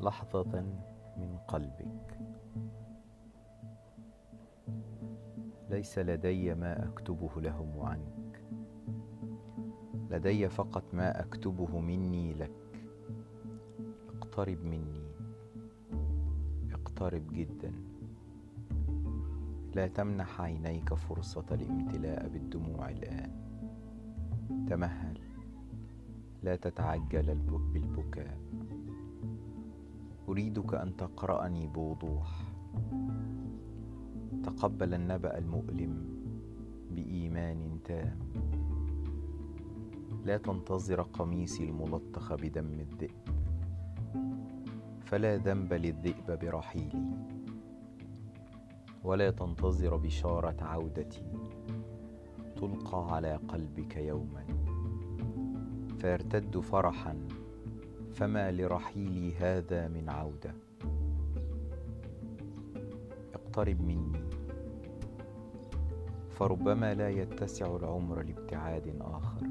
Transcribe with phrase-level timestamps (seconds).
[0.00, 0.60] لحظة
[1.16, 2.18] من قلبك.
[5.70, 8.44] ليس لدي ما أكتبه لهم عنك.
[10.10, 12.52] لدي فقط ما أكتبه مني لك.
[14.08, 15.10] اقترب مني.
[16.72, 17.72] اقترب جدا.
[19.74, 23.30] لا تمنح عينيك فرصة الامتلاء بالدموع الآن.
[24.68, 25.18] تمهل.
[26.42, 27.34] لا تتعجل
[27.72, 28.38] بالبكاء.
[30.30, 32.42] أريدك أن تقرأني بوضوح.
[34.44, 36.04] تقبل النبأ المؤلم
[36.90, 38.18] بإيمان تام.
[40.24, 43.10] لا تنتظر قميصي الملطخ بدم الذئب.
[45.00, 47.16] فلا ذنب للذئب برحيلي.
[49.04, 51.32] ولا تنتظر بشارة عودتي.
[52.56, 54.44] تلقى على قلبك يوما.
[55.98, 57.28] فيرتد فرحا
[58.14, 60.54] فما لرحيلي هذا من عودة.
[63.34, 64.30] اقترب مني.
[66.30, 69.46] فربما لا يتسع العمر لابتعاد آخر.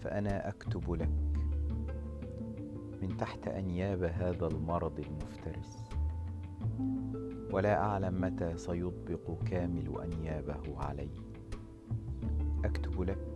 [0.00, 1.10] فأنا أكتب لك.
[3.02, 5.84] من تحت أنياب هذا المرض المفترس.
[7.52, 11.10] ولا أعلم متى سيطبق كامل أنيابه علي.
[12.64, 13.35] أكتب لك.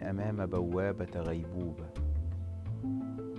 [0.00, 1.88] أمام بوابة غيبوبة.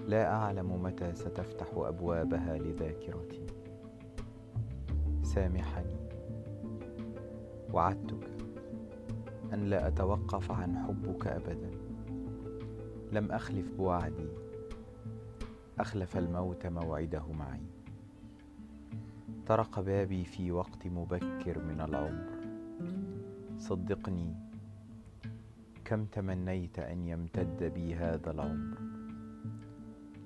[0.08, 3.46] لا أعلم متى ستفتح أبوابها لذاكرتي.
[5.24, 5.96] سامحني.
[7.74, 8.30] وعدتك
[9.54, 11.72] أن لا أتوقف عن حبك ابدا.
[13.12, 14.30] لم أخلف بوعدي.
[15.80, 17.66] أخلف الموت موعده معي.
[19.48, 22.40] طرق بابي في وقت مبكر من العمر.
[23.58, 24.49] صدقني
[25.90, 28.78] كم تمنيت أن يمتد بي هذا العمر؟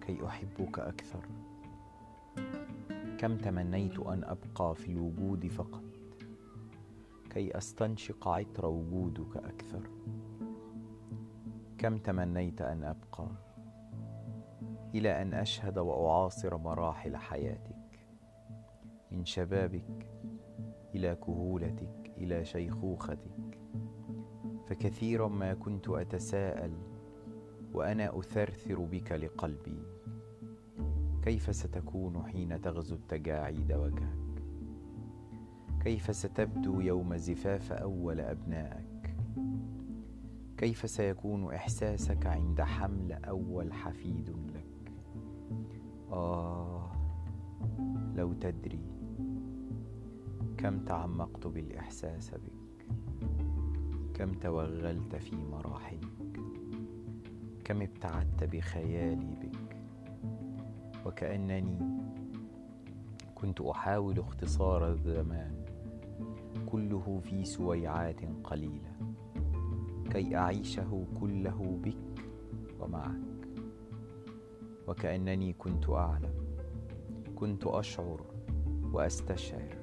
[0.01, 1.25] كي أحبك أكثر.
[3.17, 5.83] كم تمنيت أن أبقى في الوجود فقط؟
[7.29, 9.89] كي أستنشق عطر وجودك أكثر.
[11.77, 13.27] كم تمنيت أن أبقى؟
[14.95, 17.99] إلى أن أشهد وأعاصر مراحل حياتك.
[19.11, 20.07] من شبابك
[20.95, 23.42] إلى كهولتك إلى شيخوختك.
[24.65, 26.73] فكثيرا ما كنت أتساءل
[27.73, 29.79] وأنا أثرثر بك لقلبي.
[31.23, 34.43] كيف ستكون حين تغزو التجاعيد وجهك؟
[35.83, 39.15] كيف ستبدو يوم زفاف أول أبنائك؟
[40.57, 44.91] كيف سيكون إحساسك عند حمل أول حفيد لك؟
[46.11, 46.91] آه
[48.15, 48.85] لو تدري
[50.57, 52.87] كم تعمقت بالإحساس بك.
[54.13, 56.39] كم توغلت في مراحلك
[57.63, 59.77] كم ابتعدت بخيالي بك
[61.05, 61.77] وكأنني
[63.35, 65.65] كنت أحاول اختصار الزمان
[66.65, 68.93] كله في سويعات قليلة
[70.11, 72.25] كي أعيشه كله بك
[72.79, 73.47] ومعك
[74.87, 76.33] وكأنني كنت أعلم
[77.35, 78.21] كنت أشعر
[78.93, 79.77] وأستشعر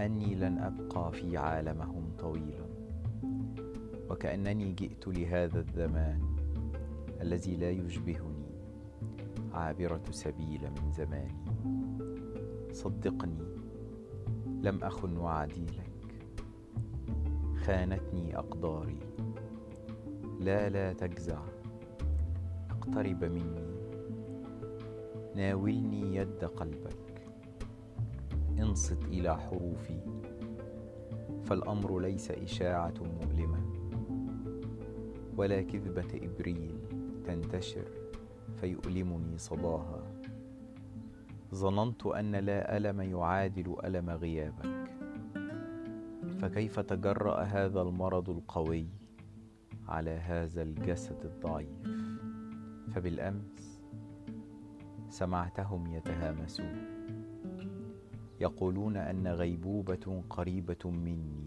[0.00, 2.67] أني لن أبقى في عالمهم طويلا.
[4.18, 6.20] وكأنني جئت لهذا الزمان
[7.20, 8.50] الذي لا يشبهني.
[9.52, 11.44] عابرة سبيل من زماني.
[12.72, 13.46] صدقني
[14.62, 16.18] لم أخن وعدي لك.
[17.56, 18.98] خانتني أقداري.
[20.40, 21.42] لا لا تجزع.
[22.70, 23.68] أقترب مني.
[25.36, 27.22] ناولني يد قلبك.
[28.58, 30.00] انصت إلى حروفي.
[31.44, 33.67] فالأمر ليس إشاعة مؤلمة.
[35.38, 36.78] ولا كذبة إبريل
[37.24, 37.84] تنتشر
[38.56, 40.02] فيؤلمني صداها
[41.54, 44.88] ظننت أن لا ألم يعادل ألم غيابك.
[46.38, 48.86] فكيف تجرأ هذا المرض القوي
[49.88, 51.82] على هذا الجسد الضعيف؟
[52.94, 53.82] فبالأمس
[55.08, 56.76] سمعتهم يتهامسون.
[58.40, 61.44] يقولون أن غيبوبة قريبة مني.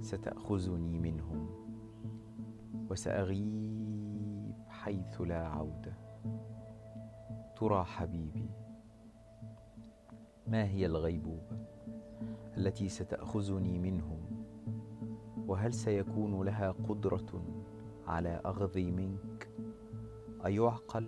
[0.00, 1.61] ستأخذني منهم.
[2.92, 5.92] وسأغيب حيث لا عودة
[7.56, 8.50] ترى حبيبي
[10.46, 11.58] ما هي الغيبوبة
[12.56, 14.20] التي ستأخذني منهم؟
[15.46, 17.42] وهل سيكون لها قدرة
[18.06, 19.48] على أخذي منك؟
[20.46, 21.06] أيعقل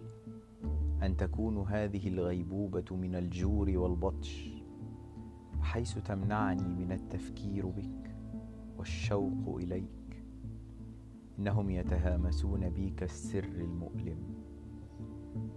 [1.02, 4.52] أن تكون هذه الغيبوبة من الجور والبطش
[5.60, 8.16] بحيث تمنعني من التفكير بك
[8.78, 10.03] والشوق إليك؟
[11.38, 14.18] إنهم يتهامسون بي كالسر المؤلم.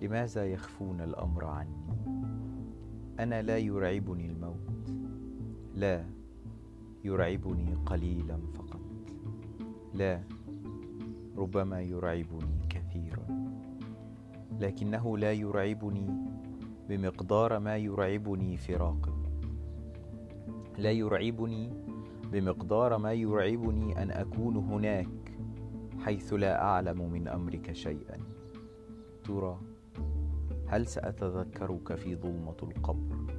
[0.01, 1.87] لماذا يخفون الأمر عني؟
[3.19, 4.91] أنا لا يرعبني الموت.
[5.75, 6.05] لا
[7.03, 8.81] يرعبني قليلا فقط.
[9.93, 10.23] لا
[11.37, 13.27] ربما يرعبني كثيرا.
[14.59, 16.07] لكنه لا يرعبني
[16.89, 19.13] بمقدار ما يرعبني فراقك
[20.77, 21.69] لا يرعبني
[22.31, 25.26] بمقدار ما يرعبني أن أكون هناك.
[26.07, 28.17] حيث لا أعلم من أمرك شيئا.
[29.23, 29.59] ترى
[30.67, 33.33] هل سأتذكرك في ظلمة القبر؟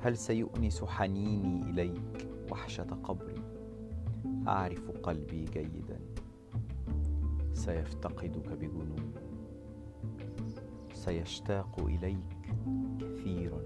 [0.00, 3.42] هل سيؤنس حنيني إليك وحشة قبري
[4.48, 6.00] أعرف قلبي جيدا.
[7.52, 9.12] سيفتقدك بجنون
[10.94, 12.38] سيشتاق إليك
[13.00, 13.60] كثيرا.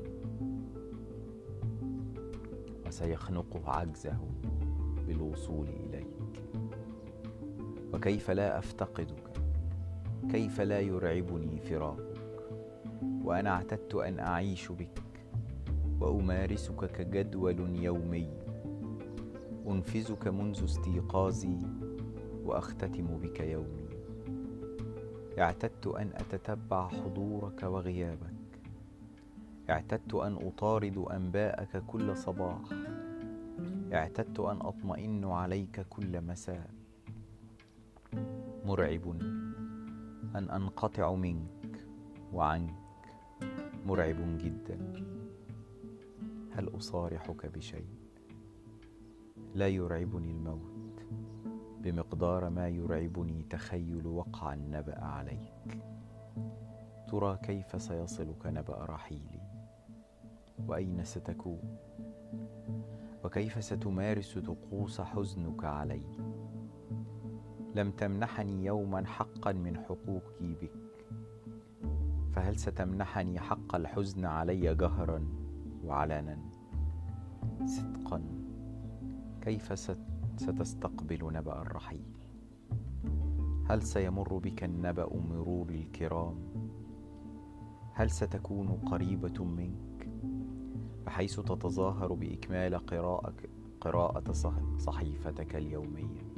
[2.86, 4.18] وسيخنقه عجزه
[5.06, 6.19] بالوصول إليك.
[7.94, 9.30] وكيف لا أفتقدك؟
[10.30, 12.20] كيف لا يرعبني فراقك؟
[13.24, 15.02] وأنا اعتدت أن أعيش بك
[16.00, 18.28] وأمارسك كجدول يومي
[19.68, 21.58] أنفذك منذ استيقاظي
[22.44, 23.88] وأختتم بك يومي.
[25.38, 28.40] اعتدت أن أتتبع حضورك وغيابك.
[29.70, 32.60] اعتدت أن أطارد أنباءك كل صباح.
[33.92, 36.79] اعتدت أن أطمئن عليك كل مساء.
[38.64, 39.20] مرعب.
[40.36, 41.86] أن أنقطع منك
[42.32, 42.74] وعنك
[43.86, 44.78] مرعب جدا.
[46.50, 47.88] هل أصارحك بشيء؟
[49.54, 51.04] لا يرعبني الموت.
[51.80, 55.82] بمقدار ما يرعبني تخيل وقع النبأ عليك.
[57.08, 59.40] ترى كيف سيصلك نبأ رحيلي؟
[60.68, 61.78] وأين ستكون؟
[63.24, 66.02] وكيف ستمارس طقوس حزنك علي؟
[67.74, 71.06] لم تمنحني يوما حقا من حقوقي بك.
[72.32, 75.24] فهل ستمنحني حق الحزن علي جهرا
[75.84, 76.38] وعلنا
[77.64, 78.22] صدقا.
[79.42, 79.78] كيف
[80.36, 82.04] ستستقبل نبأ الرحيل؟
[83.68, 86.34] هل سيمر بك النبأ مرور الكرام؟
[87.94, 90.08] هل ستكون قريبة منك؟
[91.06, 92.86] بحيث تتظاهر بإكمال
[93.80, 94.32] قراءة
[94.78, 96.29] صحيفتك اليومية.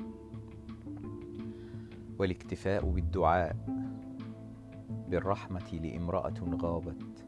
[2.19, 3.57] والاكتفاء بالدعاء
[5.09, 7.25] بالرحمة لامرأة غابت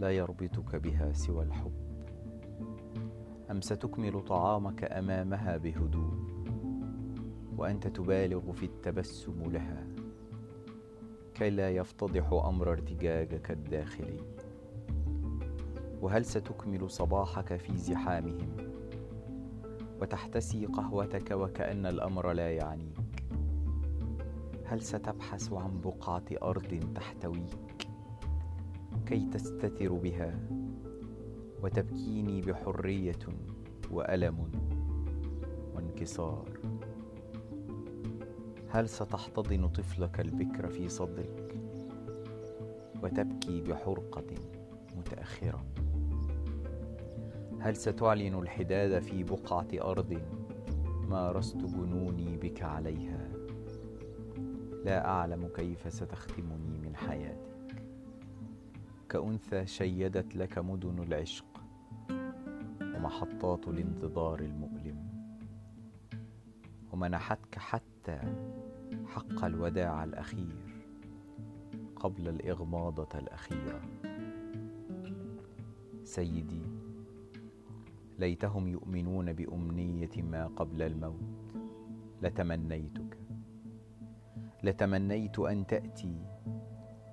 [0.00, 1.72] لا يربطك بها سوى الحب.
[3.50, 6.14] أم ستكمل طعامك أمامها بهدوء
[7.56, 9.86] وأنت تبالغ في التبسم لها
[11.34, 14.20] كي لا يفتضح أمر ارتجاجك الداخلي.
[16.00, 18.56] وهل ستكمل صباحك في زحامهم
[20.00, 23.05] وتحتسي قهوتك وكأن الأمر لا يعنيك؟
[24.68, 27.88] هل ستبحث عن بقعة أرض تحتويك؟
[29.06, 30.40] كي تستتر بها
[31.62, 33.18] وتبكيني بحرية
[33.90, 34.50] وألم
[35.74, 36.48] وانكسار.
[38.68, 41.54] هل ستحتضن طفلك البكر في صدرك
[43.02, 44.34] وتبكي بحرقة
[44.96, 45.64] متأخرة؟
[47.60, 50.20] هل ستعلن الحداد في بقعة أرض
[51.08, 53.25] مارست جنوني بك عليها؟
[54.86, 57.82] لا أعلم كيف ستختمني من حياتك.
[59.08, 61.62] كأنثى شيدت لك مدن العشق
[62.80, 65.08] ومحطات الانتظار المؤلم.
[66.92, 68.20] ومنحتك حتى
[69.06, 70.56] حق الوداع الأخير
[71.96, 73.80] قبل الإغماضة الأخيرة.
[76.04, 76.62] سيدي
[78.18, 81.56] ليتهم يؤمنون بأمنية ما قبل الموت.
[82.22, 83.25] لتمنيتك.
[84.66, 86.16] لتمنيت أن تأتي.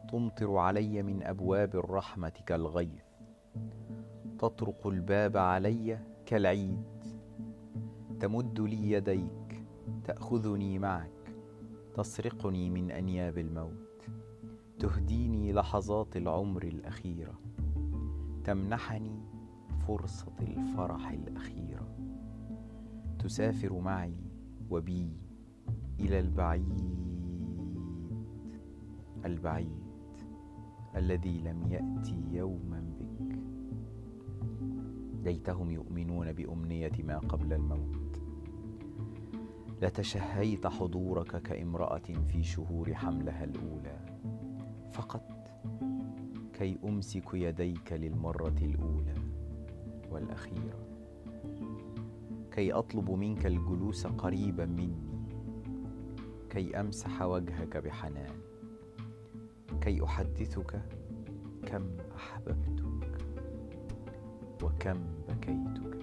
[0.10, 3.04] تمطر علي من أبواب الرحمة كالغيث.
[4.40, 6.84] تطرق الباب علي كالعيد.
[8.20, 9.66] تمد لي يديك
[10.04, 11.36] تأخذني معك
[11.94, 14.10] تسرقني من أنياب الموت.
[14.80, 17.40] تهديني لحظات العمر الأخيرة.
[18.44, 19.20] تمنحني
[19.88, 21.88] فرصة الفرح الأخيرة.
[23.20, 24.20] تسافر معي
[24.70, 25.18] وبي
[26.00, 27.13] إلى البعيد.
[29.26, 29.84] البعيد
[30.96, 33.38] الذي لم يأتي يوما بك.
[35.24, 38.22] ليتهم يؤمنون بأمنية ما قبل الموت.
[39.82, 44.00] لتشهيت حضورك كامرأة في شهور حملها الأولى.
[44.92, 45.24] فقط
[46.54, 49.16] كي أمسك يديك للمرة الأولى
[50.12, 50.88] والأخيرة.
[52.52, 55.14] كي أطلب منك الجلوس قريبا مني.
[56.50, 58.43] كي أمسح وجهك بحنان.
[59.84, 60.82] كي أحدثك
[61.66, 63.18] كم أحببتك
[64.64, 65.98] وكم بكيتك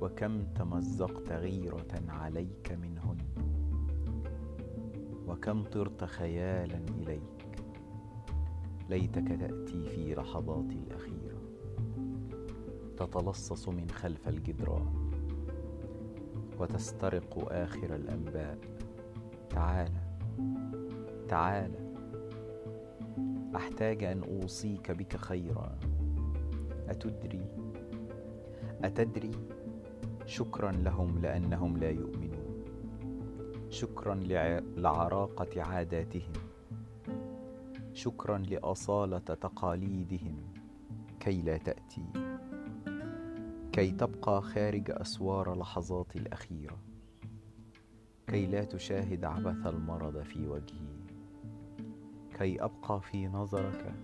[0.00, 3.18] وكم تمزقت غيرة عليك منهن
[5.28, 7.48] وكم طرت خيالا إليك
[8.88, 11.40] ليتك تأتي في لحظاتي الأخيرة
[12.96, 15.10] تتلصص من خلف الجدران
[16.60, 18.58] وتسترق آخر الأنباء
[19.50, 19.92] تعال
[21.28, 21.87] تعال
[23.56, 25.78] أحتاج أن أوصيك بك خيرا.
[26.88, 27.46] أتدري؟
[28.84, 29.30] أتدري؟
[30.26, 32.64] شكرا لهم لأنهم لا يؤمنون.
[33.70, 34.14] شكرا
[34.76, 36.32] لعراقة عاداتهم.
[37.92, 40.36] شكرا لأصالة تقاليدهم.
[41.20, 42.04] كي لا تأتي.
[43.72, 46.78] كي تبقى خارج أسوار لحظاتي الأخيرة.
[48.26, 50.87] كي لا تشاهد عبث المرض في وجهي.
[52.38, 53.94] كي أبقى في نظرك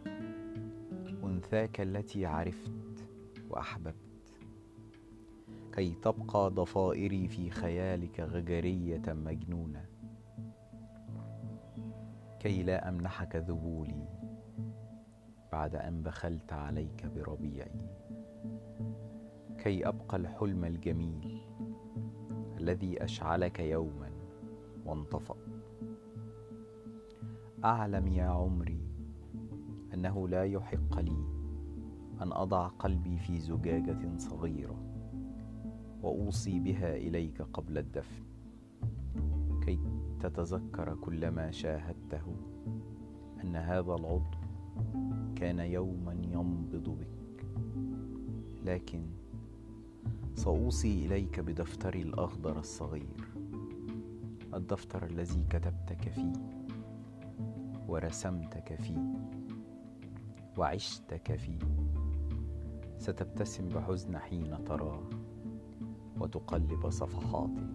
[1.24, 3.04] أنثاك التي عرفت
[3.50, 3.94] وأحببت.
[5.72, 9.84] كي تبقى ضفائري في خيالك غجرية مجنونة.
[12.40, 14.08] كي لا أمنحك ذبولي
[15.52, 17.80] بعد أن بخلت عليك بربيعي.
[19.58, 21.40] كي أبقى الحلم الجميل
[22.58, 24.10] الذي أشعلك يوما
[24.84, 25.43] وانطفأ.
[27.64, 28.80] أعلم يا عمري
[29.94, 31.16] أنه لا يحق لي
[32.22, 34.76] أن أضع قلبي في زجاجة صغيرة
[36.02, 38.24] وأوصي بها إليك قبل الدفن
[39.62, 39.80] كي
[40.20, 42.36] تتذكر كل ما شاهدته
[43.44, 44.38] أن هذا العضو
[45.36, 47.46] كان يوما ينبض بك.
[48.64, 49.02] لكن
[50.34, 53.28] سأوصي إليك بدفتري الأخضر الصغير
[54.54, 56.63] الدفتر الذي كتبتك فيه.
[57.88, 59.14] ورسمتك فيه
[60.58, 61.58] وعشتك فيه.
[62.98, 65.02] ستبتسم بحزن حين تراه
[66.20, 67.66] وتقلب صفحاته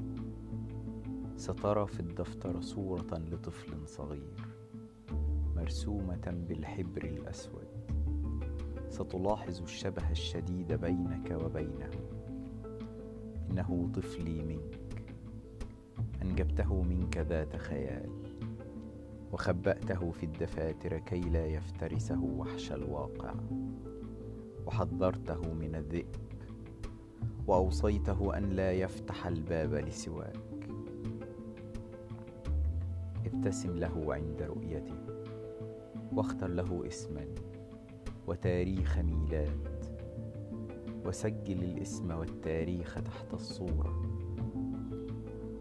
[1.37, 4.47] سترى في الدفتر صورة لطفل صغير
[5.55, 7.67] مرسومة بالحبر الأسود.
[8.89, 11.89] ستلاحظ الشبه الشديد بينك وبينه.
[13.51, 15.03] إنه طفلي منك.
[16.21, 18.28] أنجبته منك ذات خيال.
[19.31, 23.33] وخبأته في الدفاتر كي لا يفترسه وحش الواقع.
[24.65, 26.15] وحذرته من الذئب.
[27.47, 30.69] وأوصيته أن لا يفتح الباب لسواك.
[33.25, 34.99] ابتسم له عند رؤيته.
[36.13, 37.25] واختر له اسما.
[38.27, 39.85] وتاريخ ميلاد.
[41.05, 44.01] وسجل الاسم والتاريخ تحت الصورة.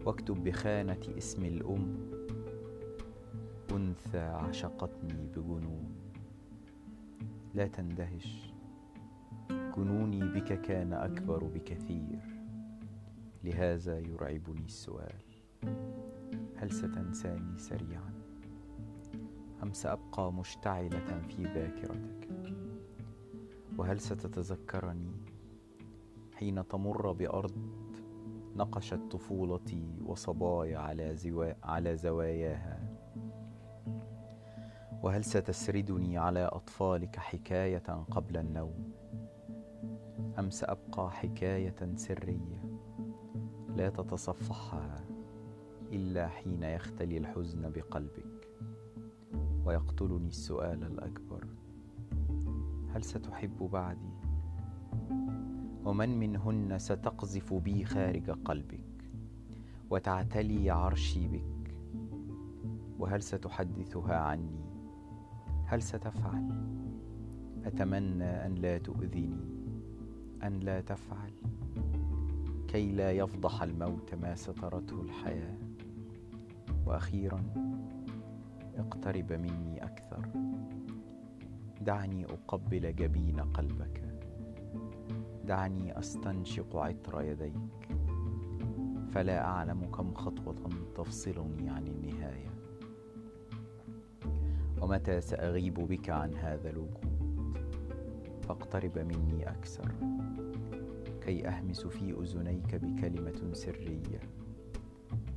[0.05, 2.18] واكتب بخانة اسم الأم.
[3.71, 5.95] أنثى عشقتني بجنون.
[7.53, 8.53] لا تندهش
[9.49, 12.19] جنوني بك كان أكبر بكثير.
[13.43, 15.21] لهذا يرعبني السؤال
[16.55, 18.13] هل ستنساني سريعا؟
[19.63, 22.29] أم سأبقى مشتعلة في ذاكرتك
[23.77, 25.11] وهل ستتذكرني
[26.33, 27.57] حين تمر بأرض
[28.55, 31.53] نقشت طفولتي وصبايا على, زوا...
[31.63, 32.88] على زواياها؟
[35.03, 38.91] وهل ستسردني على أطفالك حكاية قبل النوم؟
[40.39, 42.63] أم سأبقى حكاية سرية
[43.75, 45.05] لا تتصفحها
[45.91, 48.47] إلا حين يختلي الحزن بقلبك
[49.65, 51.47] ويقتلني السؤال الأكبر
[52.93, 54.13] هل ستحب بعدي؟
[55.85, 59.09] ومن منهن ستقذف بي خارج قلبك
[59.89, 61.75] وتعتلي عرشي بك
[62.99, 64.68] وهل ستحدثها عني؟
[65.71, 66.49] هل ستفعل؟
[67.65, 69.47] أتمنى أن لا تؤذني
[70.43, 71.31] أن لا تفعل.
[72.67, 75.57] كي لا يفضح الموت ما سترته الحياة.
[76.85, 77.43] وأخيرا
[78.77, 80.29] اقترب مني أكثر.
[81.81, 84.03] دعني أقبل جبين قلبك.
[85.45, 87.97] دعني أستنشق عطر يديك.
[89.11, 92.49] فلا أعلم كم خطوة تفصلني عن النهاية.
[94.89, 97.57] ومتى سأغيب بك عن هذا الوجود؟
[98.41, 99.91] فاقترب مني أكثر.
[101.21, 104.19] كي أهمس في أذنيك بكلمة سرية.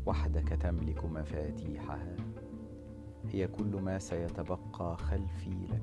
[0.06, 2.16] وحدك تملك مفاتيحها.
[3.32, 5.82] هي كل ما سيتبقى خلفي لك.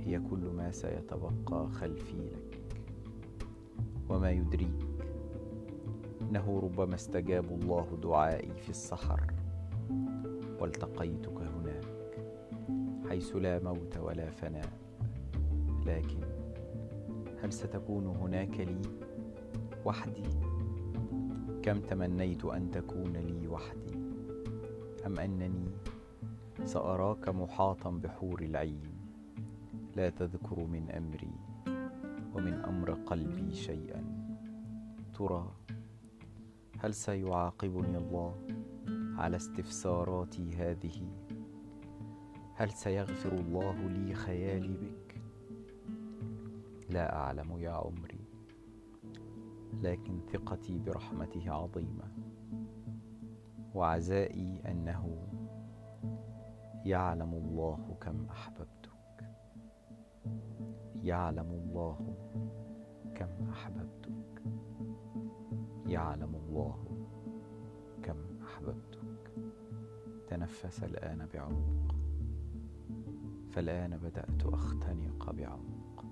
[0.00, 2.60] هي كل ما سيتبقى خلفي لك.
[4.08, 4.86] وما يدريك.
[6.22, 9.20] إنه ربما استجاب الله دعائي في السحر.
[10.60, 11.61] والتقيتك هناك
[13.12, 14.72] حيث لا موت ولا فناء.
[15.86, 16.20] لكن
[17.42, 18.80] هل ستكون هناك لي
[19.84, 20.22] وحدي؟
[21.62, 23.94] كم تمنيت أن تكون لي وحدي؟
[25.06, 25.68] أم أنني
[26.64, 28.82] سأراك محاطا بحور العين؟
[29.96, 31.34] لا تذكر من أمري
[32.34, 34.04] ومن أمر قلبي شيئا.
[35.14, 35.52] ترى
[36.78, 38.34] هل سيعاقبني الله
[39.18, 41.21] على استفساراتي هذه؟
[42.54, 45.22] هل سيغفر الله لي خيالي بك؟
[46.90, 48.24] لا أعلم يا عمري
[49.82, 52.04] لكن ثقتي برحمته عظيمة
[53.74, 55.28] وعزائي أنه
[56.84, 59.24] يعلم الله كم أحببتك.
[61.02, 61.98] يعلم الله
[63.14, 64.42] كم أحببتك.
[65.86, 66.84] يعلم الله
[68.02, 69.32] كم أحببتك.
[70.28, 71.91] تنفس الآن بعمق
[73.52, 76.04] فالآن بدأت أختنق بعمق